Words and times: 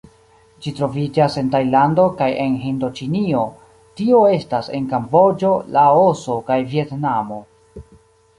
Ĝi 0.65 0.71
troviĝas 0.77 1.35
en 1.41 1.51
Tajlando 1.55 2.05
kaj 2.21 2.29
en 2.45 2.55
Hindoĉinio, 2.63 3.43
tio 4.01 4.23
estas 4.39 4.71
en 4.79 4.89
Kamboĝo, 4.95 5.53
Laoso 5.77 6.41
kaj 6.51 6.59
Vjetnamo. 6.75 7.41